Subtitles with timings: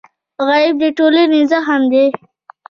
[0.47, 2.05] غریب د ټولنې زخم دی